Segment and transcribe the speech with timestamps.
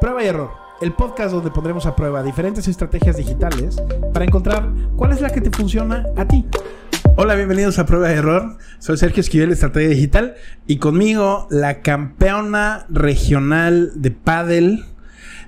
[0.00, 0.50] Prueba y error.
[0.80, 3.76] El podcast donde pondremos a prueba diferentes estrategias digitales
[4.14, 6.46] para encontrar cuál es la que te funciona a ti.
[7.16, 8.56] Hola, bienvenidos a Prueba y Error.
[8.78, 10.36] Soy Sergio Esquivel, Estrategia Digital,
[10.66, 14.86] y conmigo la campeona regional de pádel,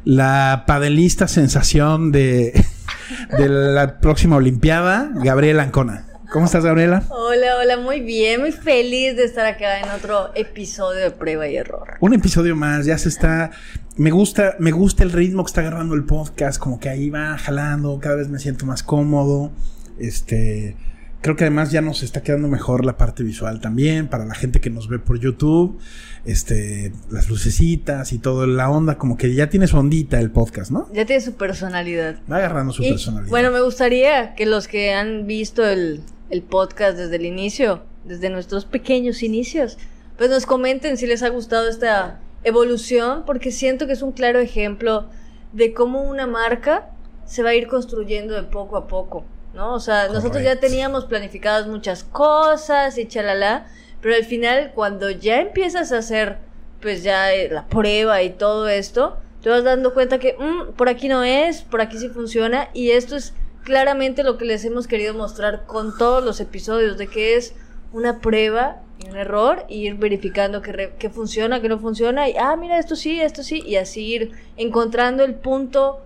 [0.05, 2.53] la padelista sensación de,
[3.39, 6.12] de la próxima Olimpiada, Gabriela Ancona.
[6.33, 7.05] ¿Cómo estás, Gabriela?
[7.11, 11.57] Hola, hola, muy bien, muy feliz de estar acá en otro episodio de Prueba y
[11.57, 11.99] Error.
[12.01, 13.51] Un episodio más, ya se está.
[13.99, 17.36] Me gusta, me gusta el ritmo que está agarrando el podcast, como que ahí va
[17.36, 19.53] jalando, cada vez me siento más cómodo.
[19.99, 20.75] Este.
[21.21, 24.61] Creo que además ya nos está quedando mejor la parte visual también, para la gente
[24.61, 25.79] que nos ve por YouTube,
[26.25, 30.72] este, las lucecitas y toda la onda, como que ya tiene su ondita el podcast,
[30.72, 30.89] ¿no?
[30.93, 32.17] Ya tiene su personalidad.
[32.28, 33.30] Va agarrando su Y, personalidad.
[33.30, 36.00] Bueno, me gustaría que los que han visto el,
[36.33, 39.77] el podcast desde el inicio, desde nuestros pequeños inicios,
[40.17, 44.41] pues nos comenten si les ha gustado esta evolución, porque siento que es un claro
[44.41, 45.05] ejemplo
[45.53, 46.89] de cómo una marca
[47.27, 49.75] se va a ir construyendo de poco a poco, ¿no?
[49.75, 53.66] O sea, nosotros ya teníamos planificadas muchas cosas y chalala,
[54.00, 56.38] pero al final cuando ya empiezas a hacer
[56.80, 60.88] pues ya eh, la prueba y todo esto, te vas dando cuenta que "Mm, por
[60.88, 64.86] aquí no es, por aquí sí funciona y esto es claramente lo que les hemos
[64.86, 67.55] querido mostrar con todos los episodios, de que es
[67.92, 72.28] una prueba y un error, y ir verificando que, re- que funciona, que no funciona,
[72.28, 76.00] y ah, mira, esto sí, esto sí, y así ir encontrando el punto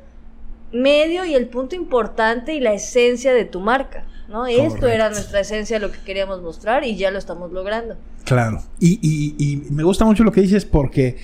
[0.73, 4.05] medio y el punto importante y la esencia de tu marca.
[4.29, 4.47] ¿no?
[4.47, 7.97] Esto era nuestra esencia, lo que queríamos mostrar y ya lo estamos logrando.
[8.25, 8.61] Claro.
[8.81, 11.17] Y, y- y me gusta mucho lo que dices porque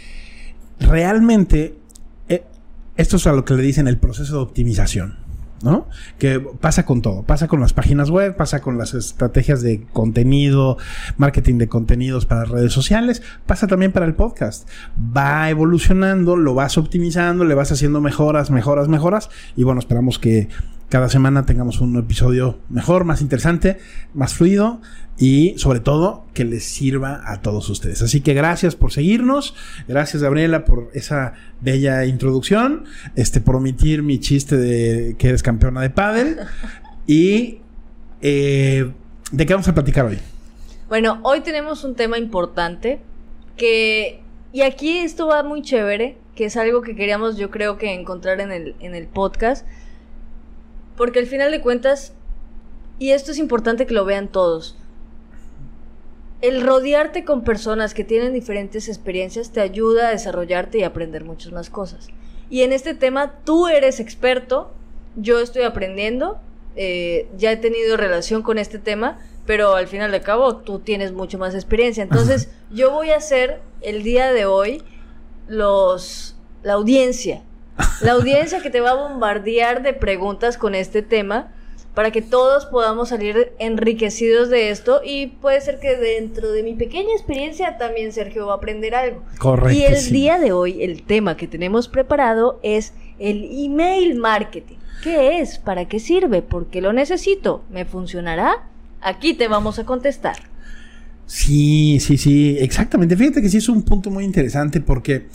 [0.78, 1.74] realmente
[2.28, 2.44] eh,
[2.96, 5.18] esto es a lo que le dicen el proceso de optimización.
[5.62, 5.86] ¿No?
[6.18, 10.76] Que pasa con todo, pasa con las páginas web, pasa con las estrategias de contenido,
[11.18, 14.68] marketing de contenidos para redes sociales, pasa también para el podcast.
[14.98, 20.48] Va evolucionando, lo vas optimizando, le vas haciendo mejoras, mejoras, mejoras, y bueno, esperamos que
[20.92, 23.78] cada semana tengamos un episodio mejor, más interesante,
[24.12, 24.82] más fluido
[25.16, 28.02] y sobre todo que les sirva a todos ustedes.
[28.02, 29.54] Así que gracias por seguirnos,
[29.88, 31.32] gracias Gabriela por esa
[31.62, 32.84] bella introducción,
[33.16, 36.40] este por omitir mi chiste de que eres campeona de pádel
[37.06, 37.60] y
[38.20, 38.92] eh,
[39.30, 40.18] de qué vamos a platicar hoy.
[40.90, 43.00] Bueno, hoy tenemos un tema importante
[43.56, 44.20] que,
[44.52, 48.42] y aquí esto va muy chévere, que es algo que queríamos yo creo que encontrar
[48.42, 49.66] en el, en el podcast,
[50.96, 52.12] porque al final de cuentas,
[52.98, 54.76] y esto es importante que lo vean todos,
[56.42, 61.52] el rodearte con personas que tienen diferentes experiencias te ayuda a desarrollarte y aprender muchas
[61.52, 62.08] más cosas.
[62.50, 64.72] Y en este tema tú eres experto,
[65.16, 66.40] yo estoy aprendiendo,
[66.74, 71.12] eh, ya he tenido relación con este tema, pero al final de cabo tú tienes
[71.12, 72.02] mucho más experiencia.
[72.02, 74.82] Entonces yo voy a hacer el día de hoy
[75.46, 77.42] los la audiencia,
[78.02, 81.52] la audiencia que te va a bombardear de preguntas con este tema
[81.94, 86.74] para que todos podamos salir enriquecidos de esto y puede ser que dentro de mi
[86.74, 89.22] pequeña experiencia también Sergio va a aprender algo.
[89.38, 89.78] Correcto.
[89.78, 90.12] Y el sí.
[90.12, 94.76] día de hoy, el tema que tenemos preparado es el email marketing.
[95.02, 95.58] ¿Qué es?
[95.58, 96.42] ¿Para qué sirve?
[96.42, 97.62] ¿Por qué lo necesito?
[97.70, 98.68] ¿Me funcionará?
[99.00, 100.36] Aquí te vamos a contestar.
[101.26, 103.16] Sí, sí, sí, exactamente.
[103.16, 105.26] Fíjate que sí es un punto muy interesante porque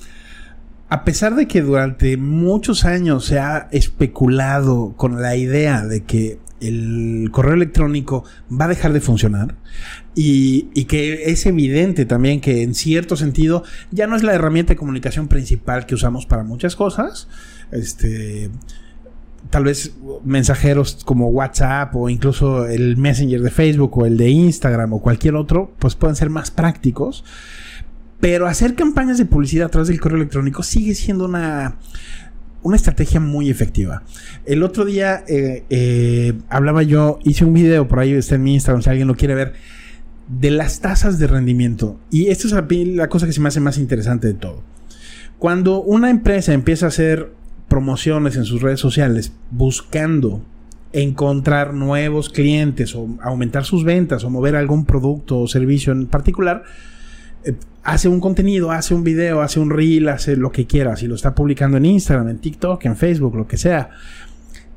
[0.89, 6.39] a pesar de que durante muchos años se ha especulado con la idea de que
[6.59, 9.55] el correo electrónico va a dejar de funcionar
[10.15, 14.77] y, que es evidente también que en cierto sentido ya no es la herramienta de
[14.77, 17.27] comunicación principal que usamos para muchas cosas,
[17.71, 18.49] este
[19.49, 24.93] tal vez mensajeros como WhatsApp o incluso el Messenger de Facebook o el de Instagram
[24.93, 27.23] o cualquier otro, pues pueden ser más prácticos.
[28.19, 31.77] Pero hacer campañas de publicidad a través del correo electrónico sigue siendo una,
[32.63, 34.03] una estrategia muy efectiva.
[34.45, 38.55] El otro día eh, eh, hablaba yo, hice un video, por ahí está en mi
[38.55, 39.53] Instagram, si alguien lo quiere ver,
[40.27, 41.99] de las tasas de rendimiento.
[42.09, 44.63] Y esto es la cosa que se me hace más interesante de todo.
[45.39, 47.31] Cuando una empresa empieza a hacer
[47.67, 50.41] promociones en sus redes sociales buscando
[50.93, 56.63] encontrar nuevos clientes o aumentar sus ventas o mover algún producto o servicio en particular,
[57.83, 61.15] hace un contenido, hace un video, hace un reel, hace lo que quiera, si lo
[61.15, 63.89] está publicando en Instagram, en TikTok, en Facebook, lo que sea.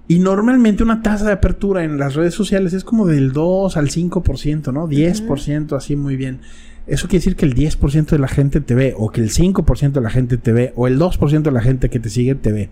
[0.06, 3.90] Y normalmente una tasa de apertura en las redes sociales es como del 2 al
[3.90, 4.88] 5%, ¿no?
[4.88, 6.40] 10%, así muy bien.
[6.86, 9.92] Eso quiere decir que el 10% de la gente te ve, o que el 5%
[9.92, 12.52] de la gente te ve, o el 2% de la gente que te sigue te
[12.52, 12.70] ve.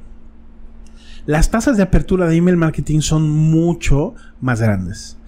[1.27, 5.19] Las tasas de apertura de email marketing son mucho más grandes.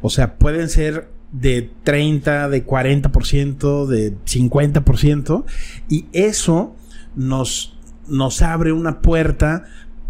[0.00, 5.44] O sea, pueden ser de 30, de 40%, de 50%.
[5.88, 6.76] Y eso
[7.14, 7.76] nos,
[8.06, 9.64] nos abre una puerta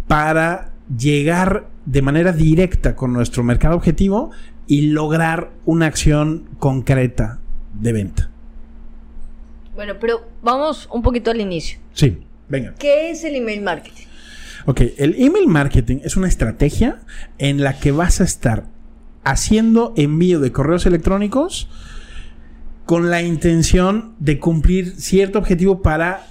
[0.06, 4.30] para llegar de manera directa con nuestro mercado objetivo
[4.66, 7.40] y lograr una acción concreta
[7.74, 8.30] de venta.
[9.74, 11.78] Bueno, pero vamos un poquito al inicio.
[11.92, 12.18] Sí,
[12.48, 12.74] venga.
[12.78, 14.04] ¿Qué es el email marketing?
[14.66, 16.98] Ok, el email marketing es una estrategia
[17.38, 18.64] en la que vas a estar
[19.24, 21.68] haciendo envío de correos electrónicos
[22.86, 26.26] con la intención de cumplir cierto objetivo para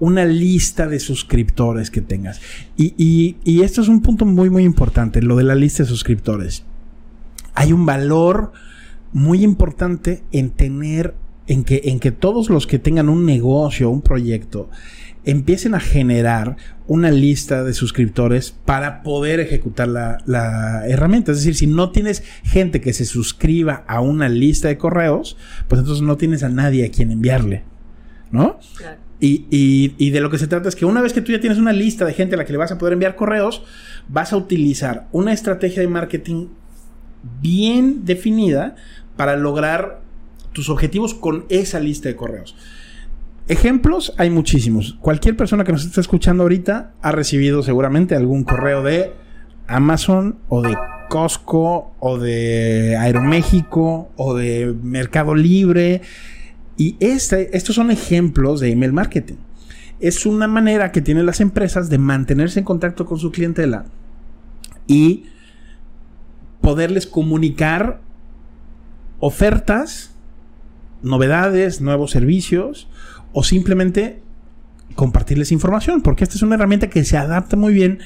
[0.00, 2.40] una lista de suscriptores que tengas.
[2.76, 6.64] Y, y, esto es un punto muy, muy importante, lo de la lista de suscriptores.
[7.54, 8.52] Hay un valor
[9.12, 11.14] muy importante en tener,
[11.46, 14.70] en que, en que todos los que tengan un negocio, un proyecto,
[15.30, 21.32] empiecen a generar una lista de suscriptores para poder ejecutar la, la, herramienta.
[21.32, 25.36] Es decir, si no tienes gente que se suscriba a una lista de correos,
[25.68, 27.64] pues entonces no tienes a nadie a quien enviarle.
[28.30, 28.58] ¿No?
[28.76, 29.08] Claro.
[29.20, 31.72] Y, de lo que se trata es que una vez que tú ya tienes una
[31.72, 33.62] lista de gente a la que le vas a poder enviar correos,
[34.08, 36.48] vas a utilizar una estrategia de marketing
[37.42, 38.76] bien definida
[39.16, 40.00] para lograr
[40.52, 42.56] tus objetivos con esa lista de correos.
[43.48, 44.98] Ejemplos hay muchísimos.
[45.00, 49.14] Cualquier persona que nos esté escuchando ahorita ha recibido seguramente algún correo de
[49.66, 50.76] Amazon o de
[51.08, 56.02] Costco o de Aeroméxico o de Mercado Libre
[56.76, 59.36] y este, estos son ejemplos de email marketing.
[59.98, 63.86] Es una manera que tienen las empresas de mantenerse en contacto con su clientela
[64.86, 65.24] y
[66.60, 68.02] poderles comunicar
[69.20, 70.14] ofertas,
[71.02, 72.88] novedades, nuevos servicios
[73.32, 74.22] o simplemente
[74.94, 78.00] compartirles información, porque esta es una herramienta que se adapta muy bien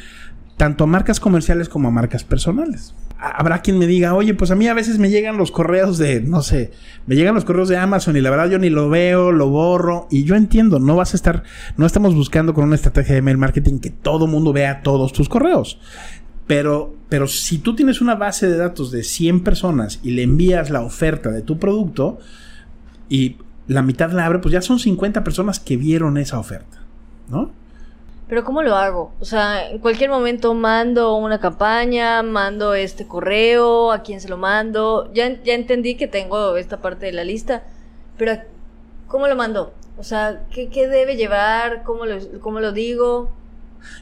[0.56, 4.56] tanto a marcas comerciales como a marcas personales habrá quien me diga, oye, pues a
[4.56, 6.72] mí a veces me llegan los correos de, no sé,
[7.06, 10.08] me llegan los correos de Amazon y la verdad yo ni lo veo, lo borro.
[10.10, 11.44] Y yo entiendo, no vas a estar,
[11.76, 15.28] no estamos buscando con una estrategia de mail marketing que todo mundo vea todos tus
[15.28, 15.78] correos.
[16.48, 20.70] Pero, pero si tú tienes una base de datos de 100 personas y le envías
[20.70, 22.18] la oferta de tu producto
[23.08, 23.36] y
[23.72, 26.78] la mitad la abre, pues ya son 50 personas que vieron esa oferta,
[27.28, 27.50] ¿no?
[28.32, 29.12] Pero ¿cómo lo hago?
[29.20, 34.38] O sea, en cualquier momento mando una campaña, mando este correo, a quién se lo
[34.38, 35.12] mando.
[35.12, 37.62] Ya, ya entendí que tengo esta parte de la lista,
[38.16, 38.38] pero
[39.06, 39.74] ¿cómo lo mando?
[39.98, 41.82] O sea, ¿qué, qué debe llevar?
[41.82, 43.30] ¿Cómo lo, ¿Cómo lo digo?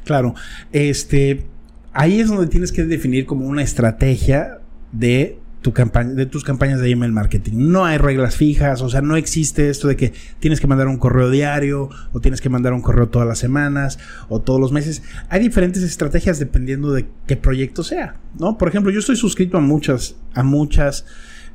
[0.04, 0.36] Claro,
[0.70, 1.46] este,
[1.92, 4.60] ahí es donde tienes que definir como una estrategia
[4.92, 7.52] de tu campaña, de tus campañas de email marketing.
[7.56, 10.98] No hay reglas fijas, o sea, no existe esto de que tienes que mandar un
[10.98, 13.98] correo diario o tienes que mandar un correo todas las semanas
[14.28, 15.02] o todos los meses.
[15.28, 18.56] Hay diferentes estrategias dependiendo de qué proyecto sea, ¿no?
[18.56, 21.04] Por ejemplo, yo estoy suscrito a muchas, a muchas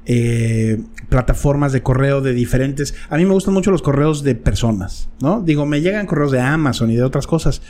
[0.07, 2.93] eh, plataformas de correo de diferentes.
[3.09, 5.41] A mí me gustan mucho los correos de personas, ¿no?
[5.41, 7.63] Digo, me llegan correos de Amazon y de otras cosas,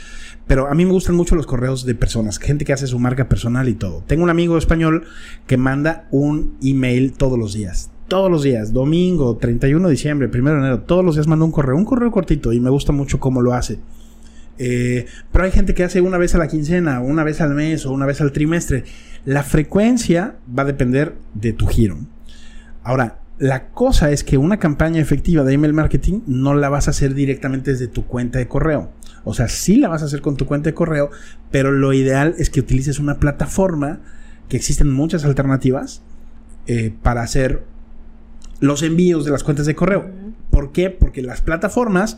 [0.46, 3.28] pero a mí me gustan mucho los correos de personas, gente que hace su marca
[3.28, 4.02] personal y todo.
[4.06, 5.04] Tengo un amigo español
[5.46, 7.90] que manda un email todos los días.
[8.08, 11.50] Todos los días, domingo, 31 de diciembre, 1 de enero, todos los días manda un
[11.50, 13.80] correo, un correo cortito y me gusta mucho cómo lo hace.
[14.58, 17.84] Eh, pero hay gente que hace una vez a la quincena, una vez al mes
[17.84, 18.84] o una vez al trimestre.
[19.24, 21.98] La frecuencia va a depender de tu giro.
[22.84, 26.90] Ahora, la cosa es que una campaña efectiva de email marketing no la vas a
[26.90, 28.90] hacer directamente desde tu cuenta de correo.
[29.24, 31.10] O sea, sí la vas a hacer con tu cuenta de correo,
[31.50, 34.00] pero lo ideal es que utilices una plataforma,
[34.48, 36.02] que existen muchas alternativas,
[36.66, 37.64] eh, para hacer
[38.60, 40.10] los envíos de las cuentas de correo.
[40.50, 40.88] ¿Por qué?
[40.88, 42.16] Porque las plataformas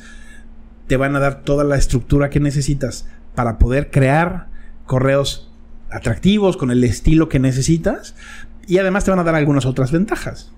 [0.87, 4.49] te van a dar toda la estructura que necesitas para poder crear
[4.87, 5.51] correos
[5.91, 8.15] atractivos con el estilo que necesitas
[8.67, 10.53] y además te van a dar algunas otras ventajas.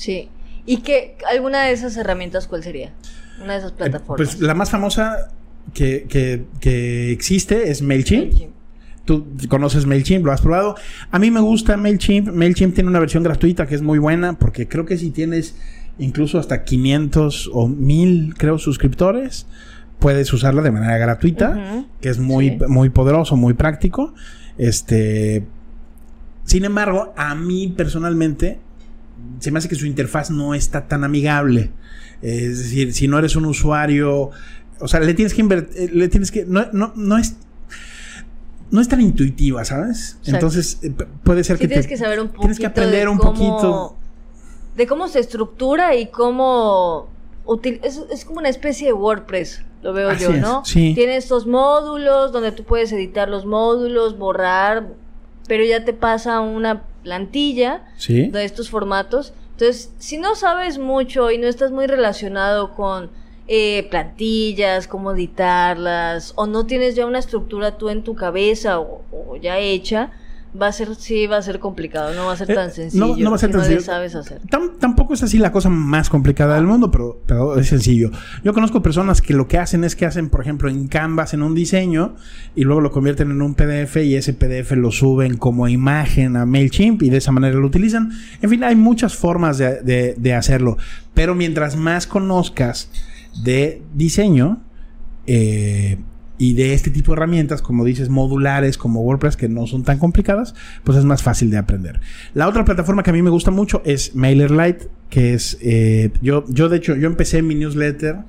[0.00, 0.30] Sí.
[0.64, 2.90] ¿Y qué, alguna de esas herramientas cuál sería?
[3.42, 4.16] Una de esas eh, plataformas.
[4.16, 5.30] pues la más famosa
[5.74, 6.06] que,
[6.58, 8.32] que, existe es MailChimp.
[9.04, 10.76] Tú conoces MailChimp, lo has probado.
[11.10, 12.28] A mí me gusta MailChimp.
[12.28, 15.54] MailChimp tiene una versión gratuita que es muy buena porque creo que si tienes
[15.98, 19.46] incluso hasta 500 o 1000, creo, suscriptores,
[19.98, 24.14] puedes usarla de manera gratuita, que es muy, muy poderoso, muy práctico.
[24.56, 25.44] Este.
[26.44, 28.60] Sin embargo, a mí personalmente
[29.38, 31.70] se me hace que su interfaz no está tan amigable.
[32.22, 34.30] Es decir, si no eres un usuario,
[34.78, 37.36] o sea, le tienes que invertir, eh, le tienes que, no, no, no es
[38.70, 40.18] no es tan intuitiva, ¿sabes?
[40.24, 40.92] Entonces eh,
[41.24, 43.96] puede ser que tienes que saber un poquito tienes que aprender un poquito
[44.76, 47.08] de cómo se estructura y cómo
[47.64, 50.64] es, es, como una especie de WordPress, lo veo yo, ¿no?
[50.64, 50.92] Sí.
[50.94, 54.88] Tiene estos módulos donde tú puedes editar los módulos, borrar,
[55.48, 59.32] pero ya te pasa una plantilla de estos formatos.
[59.52, 63.10] Entonces, si no sabes mucho y no estás muy relacionado con
[63.46, 69.02] eh, plantillas, cómo editarlas, o no tienes ya una estructura tú en tu cabeza o,
[69.12, 70.12] o ya hecha,
[70.60, 73.06] va a ser, sí, va a ser complicado, no va a ser Eh, tan sencillo.
[73.06, 73.80] no- no va a ser tan sencillo.
[73.82, 74.40] sabes hacer.
[74.50, 78.10] Tam- tampoco es así la cosa más complicada del mundo, pero, pero es sencillo.
[78.42, 81.42] Yo conozco personas que lo que hacen es que hacen, por ejemplo, en Canvas en
[81.42, 82.16] un diseño
[82.56, 86.46] y luego lo convierten en un PDF y ese PDF lo suben como imagen a
[86.46, 88.10] MailChimp y de esa manera lo utilizan.
[88.42, 90.76] En fin, hay muchas formas de, de- de hacerlo,
[91.14, 92.90] pero mientras más conozcas
[93.44, 94.60] de diseño,
[95.26, 95.98] eh,
[96.40, 99.98] y de este tipo de herramientas, como dices, modulares, como WordPress, que no son tan
[99.98, 100.54] complicadas,
[100.84, 102.00] pues es más fácil de aprender.
[102.32, 106.46] La otra plataforma que a mí me gusta mucho es MailerLite, que es, eh, yo,
[106.48, 108.20] yo de hecho, yo empecé mi newsletter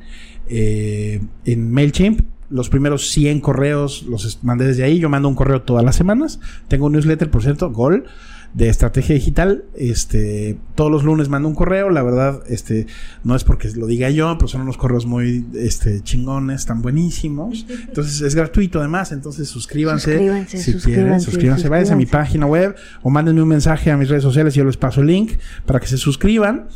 [0.49, 2.19] eh, en MailChimp.
[2.49, 4.99] Los primeros 100 correos los mandé desde ahí.
[4.99, 6.41] Yo mando un correo todas las semanas.
[6.67, 8.07] Tengo un newsletter, por cierto, Gol,
[8.53, 9.63] de estrategia digital.
[9.75, 11.89] Este, todos los lunes mando un correo.
[11.89, 12.87] La verdad, este,
[13.23, 17.65] no es porque lo diga yo, pero son unos correos muy este, chingones, tan buenísimos.
[17.87, 19.11] Entonces es gratuito además.
[19.11, 20.11] Entonces suscríbanse.
[20.13, 21.69] Suscríbanse, si suscríbanse, quieren, suscríbanse.
[21.69, 22.29] Váyanse a mi suscríbanse.
[22.31, 25.07] página web o mándenme un mensaje a mis redes sociales y yo les paso el
[25.07, 25.33] link
[25.65, 26.67] para que se suscriban.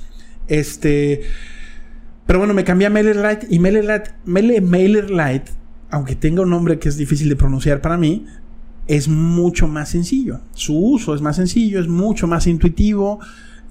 [0.48, 1.22] Este.
[2.26, 5.52] Pero bueno, me cambié a MailerLite y MailerLite, Mail- MailerLite,
[5.92, 8.26] aunque tenga un nombre que es difícil de pronunciar para mí,
[8.88, 10.42] es mucho más sencillo.
[10.54, 13.20] Su uso es más sencillo, es mucho más intuitivo.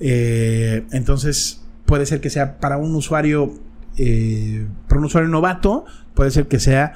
[0.00, 3.54] eh, entonces, puede ser que sea para un usuario,
[3.97, 6.94] eh, para un usuario novato, puede ser que sea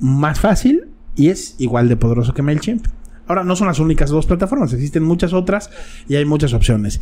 [0.00, 2.86] más fácil y es igual de poderoso que MailChimp.
[3.26, 5.70] Ahora, no son las únicas dos plataformas, existen muchas otras
[6.08, 7.00] y hay muchas opciones.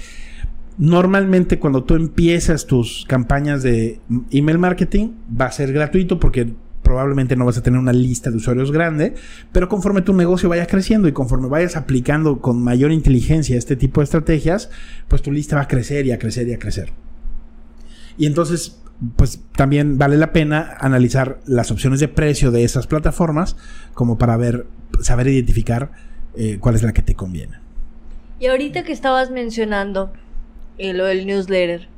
[0.76, 5.10] Normalmente cuando tú empiezas tus campañas de email marketing
[5.40, 6.52] va a ser gratuito porque
[6.84, 9.14] probablemente no vas a tener una lista de usuarios grande,
[9.50, 14.00] pero conforme tu negocio vaya creciendo y conforme vayas aplicando con mayor inteligencia este tipo
[14.00, 14.70] de estrategias,
[15.08, 16.92] pues tu lista va a crecer y a crecer y a crecer.
[18.16, 18.80] Y entonces,
[19.16, 23.56] pues también vale la pena analizar las opciones de precio de esas plataformas
[23.94, 24.66] como para ver,
[25.00, 25.90] saber identificar
[26.36, 27.58] eh, cuál es la que te conviene.
[28.38, 30.12] Y ahorita que estabas mencionando
[30.78, 31.88] eh, lo del newsletter,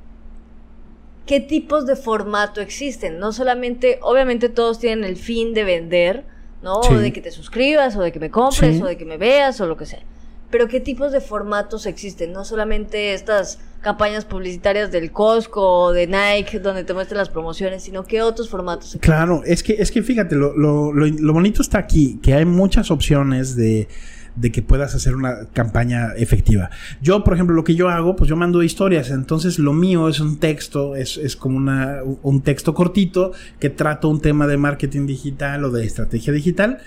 [1.27, 3.19] ¿qué tipos de formato existen?
[3.19, 6.25] No solamente, obviamente todos tienen el fin de vender,
[6.63, 6.83] ¿no?
[6.83, 6.95] Sí.
[6.95, 8.83] O de que te suscribas, o de que me compres, Sí.
[8.83, 10.01] o de que me veas, o lo que sea.
[10.51, 12.33] Pero ¿qué tipos de formatos existen?
[12.33, 17.83] No solamente estas campañas publicitarias del Costco o de Nike donde te muestran las promociones,
[17.83, 19.01] sino qué otros formatos existen.
[19.01, 22.45] Claro, es que, es que fíjate, lo, lo, lo, lo bonito está aquí, que hay
[22.45, 23.89] muchas opciones de,
[24.37, 26.71] de que puedas hacer una campaña efectiva.
[27.03, 30.21] Yo, por ejemplo, lo que yo hago, pues yo mando historias, entonces lo mío es
[30.21, 35.07] un texto, es, es como una, un texto cortito que trata un tema de marketing
[35.07, 36.79] digital o de estrategia digital.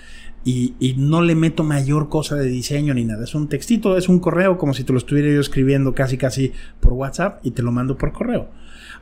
[0.42, 3.24] Y, y no le meto mayor cosa de diseño ni nada.
[3.24, 6.54] Es un textito, es un correo, como si te lo estuviera yo escribiendo casi casi
[6.80, 8.48] por WhatsApp y te lo mando por correo.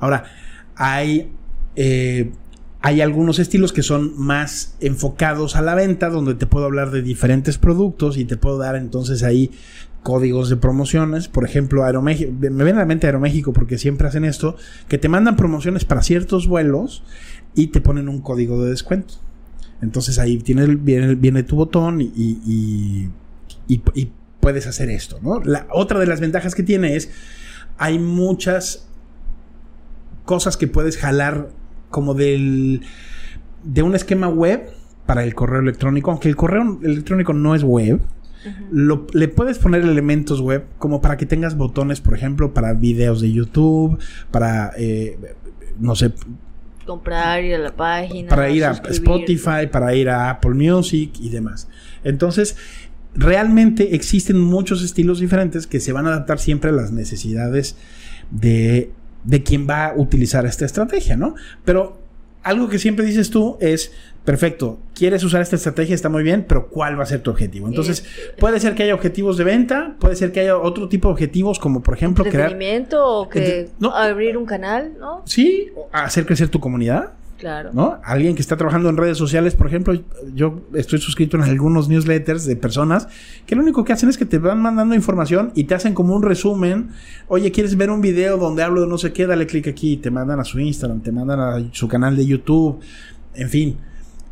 [0.00, 0.24] Ahora,
[0.74, 1.30] hay
[1.76, 2.32] eh,
[2.80, 7.02] hay algunos estilos que son más enfocados a la venta, donde te puedo hablar de
[7.02, 9.50] diferentes productos y te puedo dar entonces ahí
[10.04, 11.26] códigos de promociones.
[11.28, 14.56] Por ejemplo, Aeroméxico, me viene a la mente Aeroméxico porque siempre hacen esto,
[14.88, 17.02] que te mandan promociones para ciertos vuelos
[17.54, 19.14] y te ponen un código de descuento.
[19.82, 23.10] Entonces ahí tiene, el- viene, viene tu botón y, y-
[23.66, 25.18] y- y puedes hacer esto.
[25.20, 25.40] ¿no?
[25.44, 27.10] La otra de las ventajas que tiene es,
[27.76, 28.88] hay muchas
[30.24, 31.50] cosas que puedes jalar
[31.90, 32.82] como del
[33.64, 34.70] de un esquema web
[35.06, 38.00] para el correo electrónico, aunque el correo electrónico no es web,
[38.70, 43.20] lo- le puedes poner elementos web como para que tengas botones, por ejemplo, para videos
[43.20, 43.98] de YouTube,
[44.30, 45.18] para, eh,
[45.80, 46.12] no sé,
[46.86, 48.28] Comprar, ir a la página.
[48.30, 48.70] para ir a.
[48.88, 51.68] Spotify, para ir a Apple Music y demás.
[52.04, 52.56] Entonces,
[53.14, 57.76] realmente existen muchos estilos diferentes que se van a adaptar siempre a las necesidades
[58.30, 58.92] de,
[59.24, 61.34] de quien va a utilizar esta estrategia, ¿no?
[61.64, 61.98] Pero
[62.42, 63.92] algo que siempre dices tú es,
[64.24, 67.68] perfecto, quieres usar esta estrategia, está muy bien, pero ¿cuál va a ser tu objetivo?
[67.68, 68.04] Entonces,
[68.38, 71.58] puede ser que haya objetivos de venta, puede ser que haya otro tipo de objetivos,
[71.58, 72.56] como por ejemplo crear...
[73.02, 73.94] o que no.
[73.94, 75.22] abrir un canal, ¿no?
[75.24, 77.12] Sí, hacer crecer tu comunidad.
[77.38, 77.70] Claro.
[77.72, 78.00] ¿no?
[78.04, 79.94] Alguien que está trabajando en redes sociales, por ejemplo,
[80.34, 83.06] yo estoy suscrito en algunos newsletters de personas
[83.46, 86.16] que lo único que hacen es que te van mandando información y te hacen como
[86.16, 86.90] un resumen.
[87.28, 89.26] Oye, ¿quieres ver un video donde hablo de no sé qué?
[89.26, 92.80] Dale clic aquí, te mandan a su Instagram, te mandan a su canal de YouTube,
[93.34, 93.76] en fin.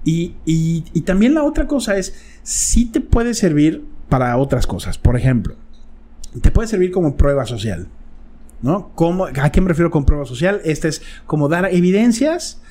[0.04, 4.98] Y, y- y también la otra cosa es, sí te puede servir para otras cosas.
[4.98, 5.54] Por ejemplo,
[6.42, 7.86] te puede servir como prueba social.
[8.62, 8.90] ¿No?
[8.94, 10.60] ¿Cómo, ¿A qué me refiero con prueba social?
[10.64, 12.62] Este es como dar evidencias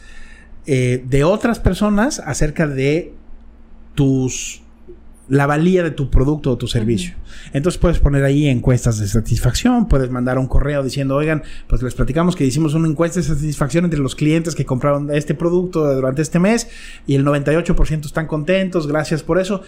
[0.68, 3.14] eh, de otras personas acerca de
[3.94, 4.62] tus
[5.28, 7.16] la valía de tu producto o tu servicio.
[7.54, 11.96] Entonces puedes poner ahí encuestas de satisfacción, puedes mandar un correo diciendo, oigan, pues les
[11.96, 16.22] platicamos que hicimos una encuesta de satisfacción entre los clientes que compraron este producto durante
[16.22, 16.68] este mes
[17.08, 19.62] y el 98% están contentos, gracias por eso.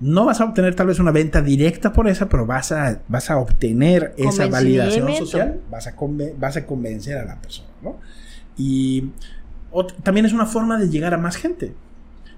[0.00, 3.30] No vas a obtener tal vez una venta directa por esa, pero vas a, vas
[3.30, 5.94] a obtener esa validación social, vas a,
[6.38, 7.98] vas a convencer a la persona, ¿no?
[8.56, 9.10] Y
[10.02, 11.74] también es una forma de llegar a más gente.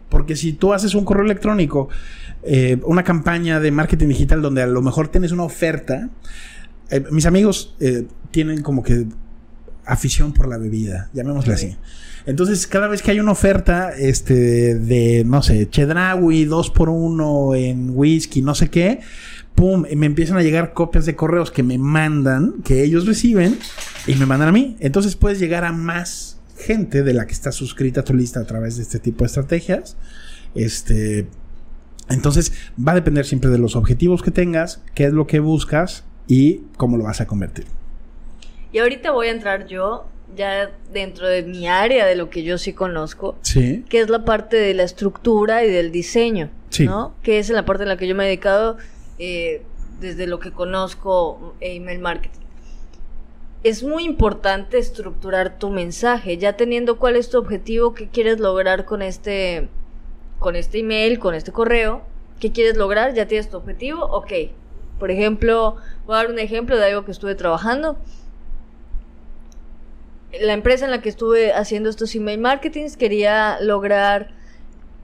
[0.08, 1.88] Porque si tú haces un correo electrónico,
[2.42, 6.10] eh, una campaña de marketing digital donde a lo mejor tienes una oferta,
[6.90, 9.06] eh, mis amigos eh, tienen como que
[9.86, 11.76] afición por la bebida, llamémosle así.
[12.26, 17.54] Entonces, cada vez que hay una oferta este, de, no sé, Chedraui, dos por uno
[17.54, 19.00] en whisky, no sé qué,
[19.54, 23.58] pum, me empiezan a llegar copias de correos que me mandan, que ellos reciben
[24.06, 24.76] y me mandan a mí.
[24.80, 28.44] Entonces puedes llegar a más gente de la que está suscrita a tu lista a
[28.44, 29.96] través de este tipo de estrategias.
[30.54, 31.26] Este,
[32.08, 36.04] entonces va a depender siempre de los objetivos que tengas, qué es lo que buscas
[36.26, 37.66] y cómo lo vas a convertir.
[38.72, 40.06] Y ahorita voy a entrar yo
[40.36, 43.84] ya dentro de mi área de lo que yo sí conozco, sí.
[43.88, 47.14] que es la parte de la estructura y del diseño, ¿no?
[47.22, 48.76] Que es la parte en la que yo me he dedicado
[49.18, 49.62] eh,
[50.00, 52.43] desde lo que conozco email marketing
[53.64, 58.84] es muy importante estructurar tu mensaje, ya teniendo cuál es tu objetivo, qué quieres lograr
[58.84, 59.68] con este,
[60.38, 62.02] con este email, con este correo,
[62.38, 64.32] qué quieres lograr, ya tienes tu objetivo, ok.
[64.98, 67.96] Por ejemplo, voy a dar un ejemplo de algo que estuve trabajando.
[70.42, 74.32] La empresa en la que estuve haciendo estos email marketings quería lograr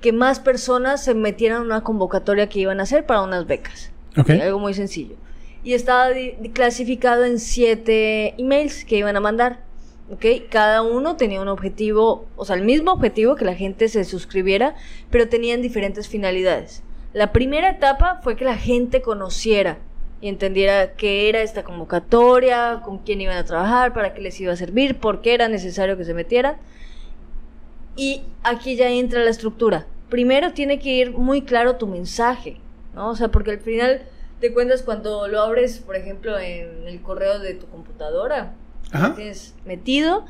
[0.02, 3.90] que más personas se metieran en una convocatoria que iban a hacer para unas becas.
[4.16, 5.16] Algo muy sencillo
[5.62, 6.08] y estaba
[6.52, 9.60] clasificado en siete emails que iban a mandar.
[10.10, 10.24] ¿ok?
[10.50, 14.74] Cada uno tenía un objetivo, o sea, el mismo objetivo que la gente se suscribiera,
[15.10, 16.82] pero tenían diferentes finalidades.
[17.12, 19.78] La primera etapa fue que la gente conociera
[20.20, 24.52] y entendiera qué era esta convocatoria, con quién iban a trabajar, para qué les iba
[24.52, 26.56] a servir, por qué era necesario que se metieran.
[27.96, 29.86] Y aquí ya entra la estructura.
[30.08, 32.56] Primero tiene que ir muy claro tu mensaje,
[32.94, 33.10] ¿no?
[33.10, 34.02] O sea, porque al final
[34.40, 38.54] te cuentas cuando lo abres, por ejemplo, en el correo de tu computadora,
[39.14, 40.24] tienes metido,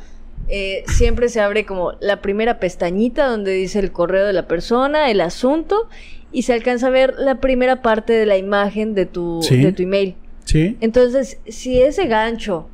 [0.49, 5.11] eh, siempre se abre como la primera pestañita donde dice el correo de la persona,
[5.11, 5.89] el asunto,
[6.33, 9.83] y se alcanza a ver la primera parte de la imagen de tu, de tu
[9.83, 10.17] email.
[10.45, 10.77] Sí.
[10.81, 12.69] Entonces, si ese gancho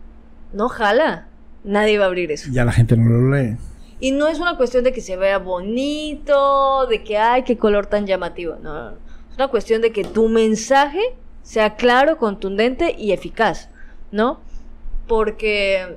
[0.52, 1.28] no jala,
[1.64, 2.48] nadie va a abrir eso.
[2.50, 3.56] Ya la gente no lo lee.
[4.00, 7.86] Y no es una cuestión de que se vea bonito, de que, ay, qué color
[7.86, 8.56] tan llamativo.
[8.62, 11.00] No, es una cuestión de que tu mensaje
[11.46, 13.68] sea claro, contundente y eficaz,
[14.10, 14.40] ¿no?
[15.06, 15.96] Porque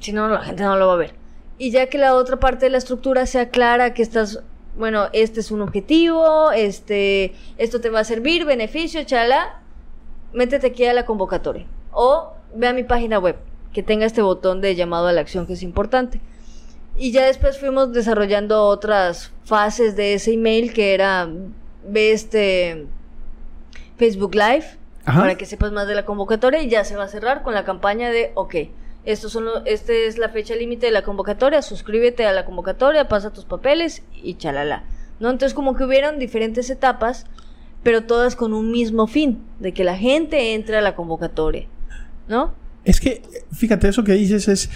[0.00, 1.14] si no, la gente no lo va a ver.
[1.58, 4.42] Y ya que la otra parte de la estructura sea clara, que estás,
[4.76, 9.60] bueno, este es un objetivo, este, esto te va a servir, beneficio, chala,
[10.32, 11.66] métete aquí a la convocatoria.
[11.92, 13.36] O ve a mi página web,
[13.72, 16.20] que tenga este botón de llamado a la acción que es importante.
[16.96, 21.28] Y ya después fuimos desarrollando otras fases de ese email que era,
[21.84, 22.88] ve este
[23.98, 24.64] Facebook Live
[25.04, 27.64] para que sepas más de la convocatoria y ya se va a cerrar con la
[27.64, 28.54] campaña de, ok,
[29.04, 33.32] estos son esta es la fecha límite de la convocatoria, suscríbete a la convocatoria, pasa
[33.32, 34.84] tus papeles y chalala.
[35.18, 35.30] ¿No?
[35.30, 37.26] Entonces como que hubieron diferentes etapas,
[37.82, 41.66] pero todas con un mismo fin, de que la gente entre a la convocatoria,
[42.28, 42.52] ¿no?
[42.88, 43.20] Es que,
[43.52, 44.70] fíjate, eso que dices es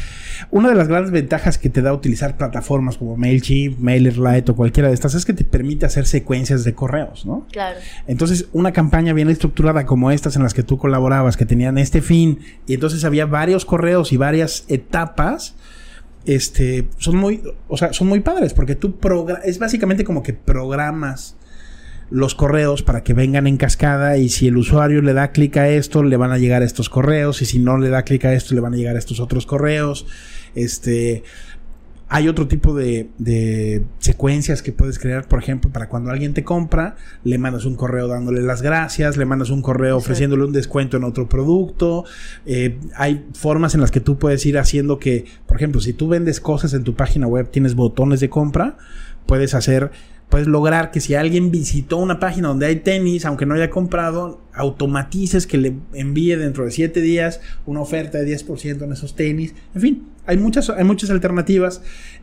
[0.51, 4.91] una de las grandes ventajas que te da utilizar plataformas como MailChimp, MailerLite o cualquiera
[4.91, 7.47] de estas, es que te permite hacer secuencias de correos, ¿no?
[7.51, 7.79] Claro.
[8.07, 12.03] Entonces, una campaña bien estructurada como estas en las que tú colaborabas, que tenían este
[12.03, 15.55] fin, y entonces había varios correos y varias etapas,
[16.27, 18.95] este, son muy, o sea, son muy padres, porque tú
[19.43, 21.37] es básicamente como que programas
[22.13, 25.69] los correos para que vengan en cascada y si el usuario le da clic a
[25.71, 28.55] esto, le van a llegar estos correos y si no le da clic a esto,
[28.55, 30.07] le van a llegar estos otros correos.
[30.55, 31.25] Este,
[32.11, 36.45] hay otro tipo de, de, secuencias que puedes crear, por ejemplo, para cuando alguien te
[36.45, 40.99] compra, le mandas un correo dándole las gracias, le mandas un correo ofreciéndole un descuento
[40.99, 42.05] en otro producto.
[42.45, 46.09] Eh, hay formas en las que tú puedes ir haciendo que, por ejemplo, si tú
[46.09, 48.77] vendes cosas en tu página web, tienes botones de compra,
[49.25, 49.91] puedes hacer
[50.33, 54.41] puedes lograr que si alguien visitó una página donde hay tenis, aunque no haya comprado,
[54.55, 59.55] automatices que le envíe dentro de 7 días una oferta de 10% en esos tenis.
[59.75, 61.83] En fin, hay muchas, hay muchas alternativas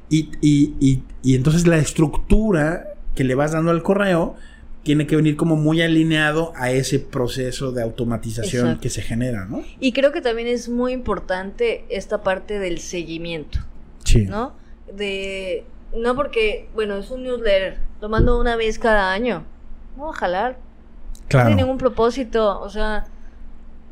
[0.09, 1.03] y, y,
[1.35, 4.35] entonces la estructura que le vas dando al correo
[4.81, 9.63] tiene que venir como muy alineado a ese proceso de automatización que se genera, ¿no?
[9.79, 13.59] Y creo que también es muy importante esta parte del seguimiento.
[14.03, 14.25] Sí.
[14.25, 14.55] ¿No?
[14.97, 15.63] De
[15.95, 19.43] no porque, bueno, es un newsletter, lo mando una vez cada año.
[19.97, 20.57] No va a jalar.
[21.27, 21.45] Claro.
[21.45, 22.59] No tiene ningún propósito.
[22.61, 23.05] O sea,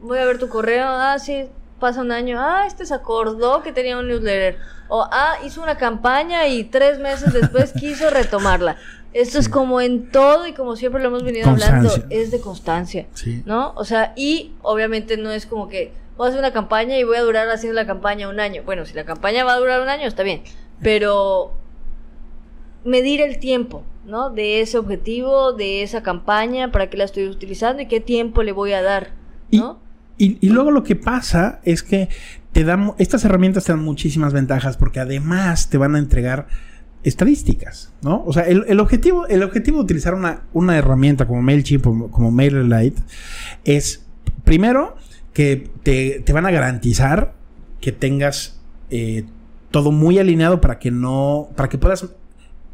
[0.02, 0.88] voy a ver tu correo.
[0.88, 1.46] Ah, sí,
[1.80, 2.38] pasa un año.
[2.40, 4.58] Ah, este se acordó que tenía un newsletter.
[4.88, 8.78] O, ah, hizo una campaña y tres meses después quiso retomarla.
[9.14, 13.08] Esto es como en todo y como siempre lo hemos venido hablando, es de constancia.
[13.14, 13.42] Sí.
[13.46, 13.74] ¿No?
[13.76, 17.18] O sea, y obviamente no es como que voy a hacer una campaña y voy
[17.18, 18.64] a durar haciendo la campaña un año.
[18.64, 20.44] Bueno, si la campaña va a durar un año, está bien.
[20.82, 21.54] Pero
[22.86, 24.30] medir el tiempo, ¿no?
[24.30, 28.52] De ese objetivo, de esa campaña, para qué la estoy utilizando y qué tiempo le
[28.52, 29.12] voy a dar,
[29.52, 29.80] Y- ¿no?
[30.20, 32.10] Y, y luego lo que pasa es que
[32.52, 36.48] te dan, estas herramientas te dan muchísimas ventajas porque además te van a entregar
[37.04, 38.24] estadísticas, ¿no?
[38.26, 42.08] O sea, el, el objetivo, el objetivo de utilizar una, una herramienta como MailChimp o
[42.12, 43.02] como MailerLite
[43.64, 44.06] es,
[44.44, 44.96] primero,
[45.34, 47.34] que te, te van a garantizar
[47.80, 48.60] que tengas
[48.90, 49.24] eh,
[49.70, 52.08] todo muy alineado para que no, para que puedas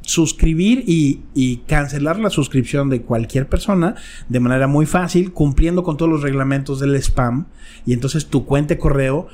[0.04, 3.96] suscribir y, y cancelar la suscripción de cualquier persona
[4.30, 7.46] de manera muy fácil, cumpliendo con todos los reglamentos del spam.
[7.86, 9.28] Y entonces tu cuenta de correo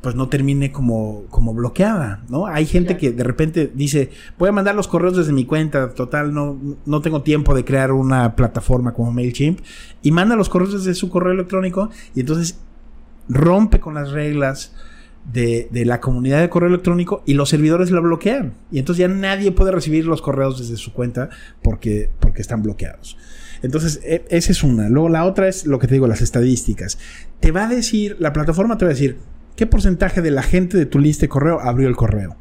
[0.00, 2.46] pues no termine como, como bloqueada, ¿no?
[2.46, 3.00] Hay gente Claro.
[3.00, 7.02] que de repente dice, voy a mandar los correos desde mi cuenta, total, no, no
[7.02, 9.60] tengo tiempo de crear una plataforma como MailChimp,
[10.02, 12.58] y manda los correos desde su correo electrónico, y entonces
[13.28, 14.72] rompe con las reglas
[15.32, 18.54] de, de la comunidad de correo electrónico y los servidores lo bloquean.
[18.72, 21.30] Y entonces ya nadie puede recibir los correos desde su cuenta
[21.62, 23.16] porque, porque están bloqueados.
[23.62, 24.88] Entonces, e- esa es una.
[24.88, 26.98] Luego la otra es lo que te digo, las estadísticas.
[27.40, 29.18] Te va a decir, la plataforma te va a decir,
[29.56, 32.36] ¿qué porcentaje de la gente de tu lista de correo abrió el correo?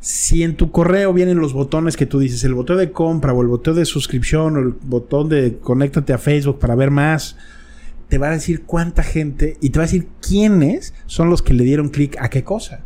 [0.00, 3.42] Si en tu correo vienen los botones que tú dices, el botón de compra o
[3.42, 7.36] el botón de suscripción o el botón de conéctate a Facebook para ver más,
[8.10, 11.54] te va a decir cuánta gente y te va a decir quiénes son los que
[11.54, 12.80] le dieron clic a qué cosa.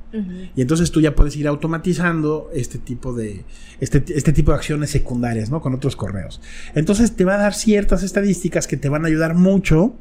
[0.54, 3.44] Y entonces tú ya puedes ir automatizando este tipo de
[3.80, 5.60] este, este tipo de acciones secundarias, ¿no?
[5.62, 6.42] Con otros correos.
[6.74, 9.96] Entonces te va a dar ciertas estadísticas que te van a ayudar mucho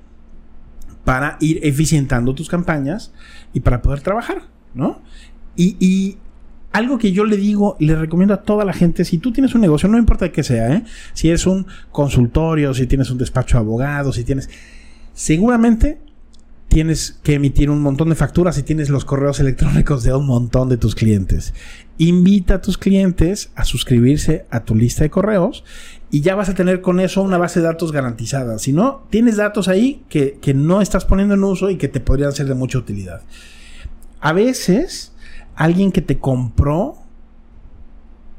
[1.06, 3.14] para ir eficientando tus campañas
[3.54, 5.02] y para poder trabajar, ¿no?
[5.56, 6.18] Y, y
[6.74, 9.62] algo que yo le digo, le recomiendo a toda la gente, si tú tienes un
[9.62, 10.84] negocio, no importa qué sea, ¿eh?
[11.14, 14.50] Si es un consultorio, si tienes un despacho de abogados, si tienes...
[15.14, 16.00] Seguramente
[16.74, 20.70] tienes que emitir un montón de facturas y tienes los correos electrónicos de un montón
[20.70, 21.54] de tus clientes.
[22.00, 25.64] Invita a tus clientes a suscribirse a tu lista de correos
[26.10, 28.58] y ya vas a tener con eso una base de datos garantizada.
[28.58, 32.00] Si no, tienes datos ahí que, que no estás poniendo en uso y que te
[32.00, 33.22] podrían ser de mucha utilidad.
[34.20, 35.14] A veces,
[35.56, 37.03] alguien que te compró,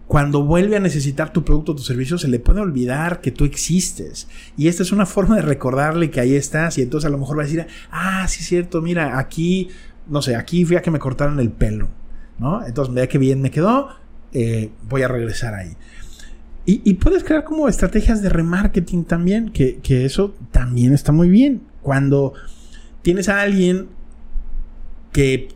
[0.06, 3.44] cuando vuelve a necesitar tu producto o tu servicio, se le puede olvidar que tú
[3.44, 4.28] existes.
[4.56, 6.78] Y esta es una forma de recordarle que ahí estás.
[6.78, 9.68] Y entonces a lo mejor va a decir, ah, sí es cierto, mira, aquí,
[10.08, 11.88] no sé, aquí fui a que me cortaran el pelo.
[12.38, 12.66] ¿No?
[12.66, 13.90] Entonces, vea que bien me quedó,
[14.32, 15.76] eh, voy a regresar ahí.
[16.66, 21.60] Y, puedes crear como estrategias de remarketing también, que eso también está muy bien.
[21.82, 22.32] Cuando
[23.02, 23.88] tienes a alguien
[25.12, 25.48] que,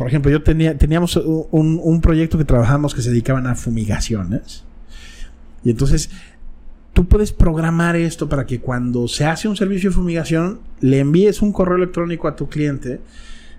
[0.00, 4.64] por ejemplo, yo tenía, teníamos un, un proyecto que trabajamos que se dedicaban a fumigaciones.
[5.62, 6.08] Y entonces
[6.94, 11.42] tú puedes programar esto para que cuando se hace un servicio de fumigación, le envíes
[11.42, 13.02] un correo electrónico a tu cliente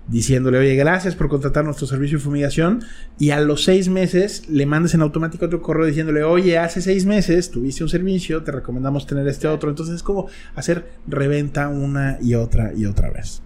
[0.08, 2.82] diciéndole, oye, gracias por contratar nuestro servicio de fumigación.
[3.20, 7.06] Y a los seis meses le mandes en automático otro correo diciéndole, oye, hace seis
[7.06, 9.70] meses tuviste un servicio, te recomendamos tener este otro.
[9.70, 10.26] Entonces es como
[10.56, 13.42] hacer reventa una y otra y otra vez.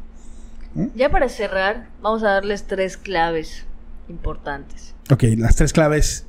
[0.95, 3.67] Ya para cerrar, vamos a darles tres claves
[4.09, 6.27] importantes Ok, las tres claves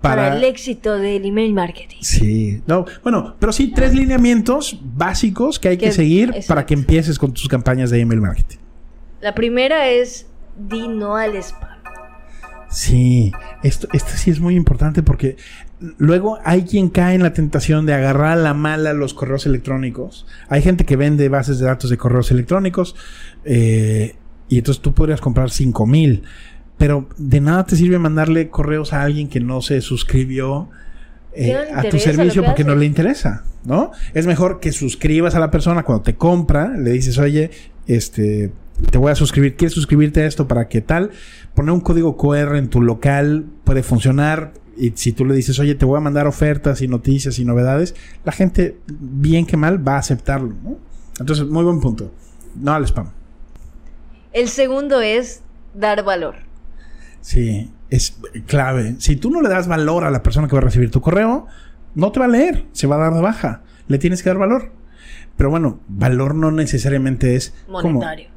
[0.00, 0.36] para, para...
[0.36, 1.98] el éxito del email marketing.
[2.02, 6.46] Sí, no, bueno, pero sí, tres lineamientos básicos que hay que Que- seguir exacto.
[6.48, 8.58] para que empieces con tus campañas de email marketing.
[9.20, 11.70] La primera es di no al spam.
[12.68, 15.36] Sí, esto, esto sí es muy importante porque
[15.80, 20.26] luego hay quien cae en la tentación de agarrar a la mala los correos electrónicos.
[20.48, 22.94] Hay gente que vende bases de datos de correos electrónicos
[23.44, 24.16] eh,
[24.48, 26.22] y entonces tú podrías comprar 5000,
[26.78, 30.68] pero de nada te sirve mandarle correos a alguien que no se suscribió
[31.34, 33.90] eh, no a tu servicio que porque no le interesa, ¿no?
[34.14, 37.50] Es mejor que suscribas a la persona cuando te compra, le dices, oye,
[37.86, 38.52] este,
[38.90, 41.10] te voy a suscribir, ¿quieres suscribirte a esto para qué tal?
[41.54, 44.52] Poner un código QR en tu local puede funcionar.
[44.76, 47.94] Y si tú le dices, oye, te voy a mandar ofertas y noticias y novedades,
[48.24, 50.54] la gente, bien que mal, va a aceptarlo.
[50.62, 50.76] ¿no?
[51.18, 52.12] Entonces, muy buen punto.
[52.54, 53.10] No al spam.
[54.32, 55.42] El segundo es
[55.74, 56.36] dar valor.
[57.20, 58.96] Sí, es clave.
[58.98, 61.46] Si tú no le das valor a la persona que va a recibir tu correo,
[61.94, 63.62] no te va a leer, se va a dar de baja.
[63.88, 64.72] Le tienes que dar valor.
[65.36, 68.28] Pero bueno, valor no necesariamente es como- Monetario.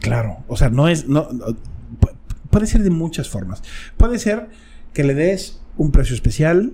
[0.00, 1.06] Claro, o sea, no es.
[1.08, 2.14] No, no, pu-
[2.50, 3.62] puede ser de muchas formas.
[3.98, 4.48] Puede ser
[4.94, 6.72] que le des un precio especial.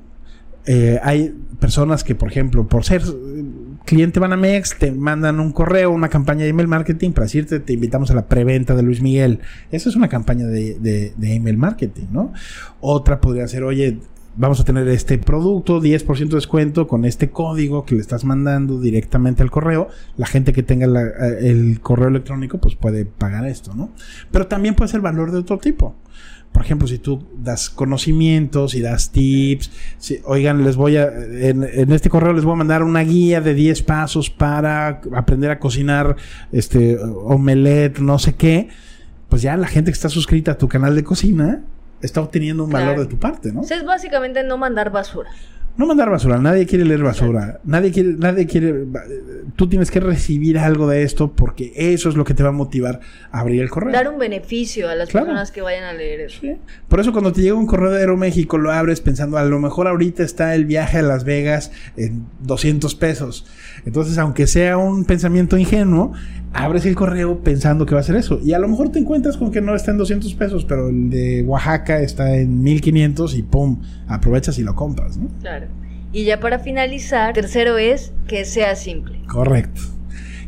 [0.67, 3.45] Eh, hay personas que, por ejemplo, por ser eh,
[3.87, 8.11] cliente Banamex, te mandan un correo, una campaña de email marketing para decirte, te invitamos
[8.11, 9.41] a la preventa de Luis Miguel.
[9.73, 12.33] Esa es una campaña de, de email marketing, ¿no?
[12.81, 13.99] Otra podría ser, oye,
[14.37, 18.81] vamos a tener este producto, 10% de descuento con este código que le estás mandando
[18.81, 19.89] directamente al correo.
[20.17, 23.91] La gente que tenga eh, el correo electrónico pues puede pagar esto, ¿no?
[24.31, 25.97] Pero también puede ser valor de otro tipo.
[26.53, 29.71] Por ejemplo, si tú das conocimientos y das tips,
[30.25, 31.63] oigan, les voy a, en,
[31.93, 36.17] este correo les voy a mandar una guía de 10 pasos para aprender a cocinar
[36.51, 38.69] este omelette, no sé qué,
[39.29, 41.63] pues ya la gente que está suscrita a tu canal de cocina
[42.03, 43.63] está obteniendo un valor de tu parte, ¿no?
[43.63, 45.31] es básicamente no mandar basura.
[45.77, 48.85] No mandar basura, nadie quiere leer basura, nadie quiere, nadie quiere,
[49.57, 52.53] tú tienes que recibir algo de esto porque eso es lo que te va a
[52.53, 53.93] motivar a abrir el correo.
[53.93, 56.43] Dar un beneficio a las personas que vayan a leer eso.
[56.89, 59.87] Por eso cuando te llega un correo de Aeroméxico lo abres pensando a lo mejor
[59.87, 63.47] ahorita está el viaje a Las Vegas en 200 pesos.
[63.85, 66.13] Entonces, aunque sea un pensamiento ingenuo,
[66.53, 68.41] abres el correo pensando que va a ser eso.
[68.43, 71.11] Y a lo mejor te encuentras con que no está en 200 pesos, pero el
[71.11, 75.29] de Oaxaca está en 1500 y pum, aprovechas y lo compras, ¿no?
[75.41, 75.67] Claro.
[76.13, 79.23] Y ya para finalizar, tercero es que sea simple.
[79.29, 79.81] Correcto.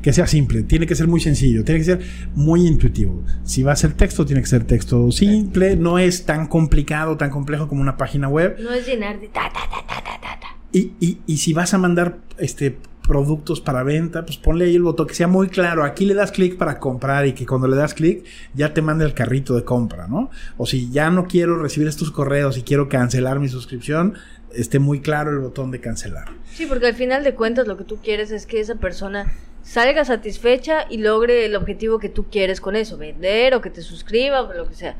[0.03, 2.01] Que sea simple, tiene que ser muy sencillo, tiene que ser
[2.35, 3.23] muy intuitivo.
[3.45, 7.31] Si va a ser texto, tiene que ser texto simple, no es tan complicado, tan
[7.31, 8.57] complejo como una página web.
[8.61, 10.49] No es llenar de ta, ta, ta, ta, ta, ta.
[10.73, 14.83] Y, y, y si vas a mandar este productos para venta, pues ponle ahí el
[14.83, 15.85] botón que sea muy claro.
[15.85, 19.05] Aquí le das clic para comprar y que cuando le das clic ya te mande
[19.05, 20.31] el carrito de compra, ¿no?
[20.57, 24.15] O si ya no quiero recibir estos correos y quiero cancelar mi suscripción,
[24.55, 26.29] esté muy claro el botón de cancelar.
[26.53, 30.05] Sí, porque al final de cuentas lo que tú quieres es que esa persona salga
[30.05, 34.43] satisfecha y logre el objetivo que tú quieres con eso, vender o que te suscriba
[34.43, 34.97] o lo que sea.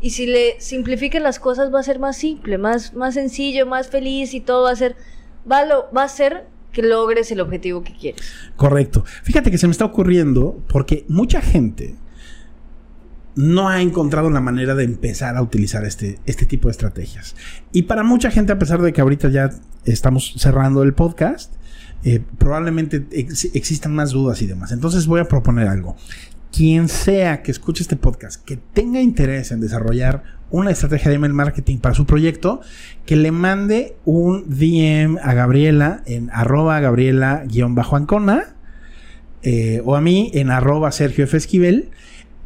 [0.00, 3.88] Y si le simplifiquen las cosas va a ser más simple, más, más sencillo, más
[3.88, 4.94] feliz y todo va a ser,
[5.50, 5.64] va
[5.94, 6.44] va a ser
[6.76, 8.20] que logres el objetivo que quieres.
[8.54, 9.02] Correcto.
[9.22, 11.94] Fíjate que se me está ocurriendo porque mucha gente
[13.34, 17.34] no ha encontrado la manera de empezar a utilizar este, este tipo de estrategias.
[17.72, 19.48] Y para mucha gente, a pesar de que ahorita ya
[19.86, 21.54] estamos cerrando el podcast,
[22.04, 24.70] eh, probablemente existan más dudas y demás.
[24.70, 25.96] Entonces voy a proponer algo
[26.52, 31.32] quien sea que escuche este podcast que tenga interés en desarrollar una estrategia de email
[31.32, 32.60] marketing para su proyecto,
[33.04, 38.54] que le mande un DM a Gabriela en arroba gabriela-ancona
[39.42, 41.36] eh, o a mí en arroba Sergio F.
[41.36, 41.90] Esquivel.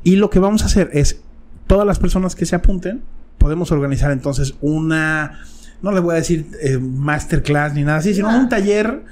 [0.02, 1.22] Y lo que vamos a hacer es,
[1.66, 3.02] todas las personas que se apunten,
[3.38, 5.40] podemos organizar entonces una,
[5.82, 9.02] no le voy a decir eh, masterclass ni nada así, sino un taller,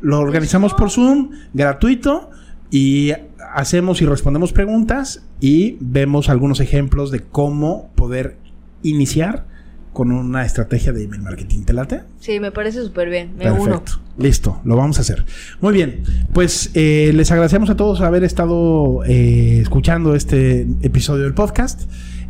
[0.00, 2.30] lo organizamos por Zoom, gratuito
[2.70, 3.12] y
[3.54, 8.36] hacemos y respondemos preguntas y vemos algunos ejemplos de cómo poder
[8.82, 9.46] iniciar
[9.92, 11.62] con una estrategia de email marketing.
[11.64, 12.02] ¿Te late?
[12.20, 13.32] Sí, me parece súper bien.
[13.36, 14.00] Me Perfecto.
[14.16, 15.24] Listo, lo vamos a hacer.
[15.60, 21.34] Muy bien, pues eh, les agradecemos a todos haber estado eh, escuchando este episodio del
[21.34, 21.82] podcast.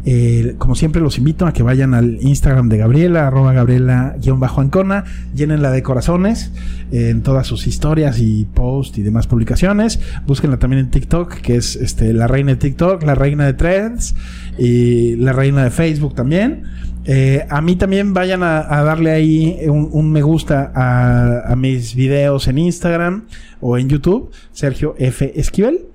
[0.05, 5.71] Eh, como siempre, los invito a que vayan al Instagram de Gabriela, arroba Gabriela-Ancona, llenenla
[5.71, 6.53] de corazones
[6.93, 10.01] en todas sus historias y posts y demás publicaciones.
[10.27, 14.15] Búsquenla también en TikTok, que es este, la reina de TikTok, la reina de Threads
[14.59, 16.65] y la reina de Facebook también.
[17.05, 22.49] Eh, a mí también vayan a, darle ahí un, me gusta a, a, mis videos
[22.49, 23.25] en Instagram
[23.61, 25.33] o en YouTube, Sergio F.
[25.35, 25.87] Esquivel.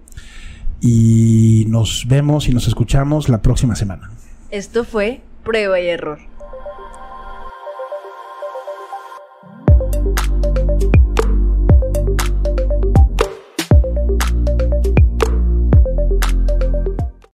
[0.85, 4.11] Y nos vemos y nos escuchamos la próxima semana.
[4.51, 6.19] Esto fue Prueba y Error.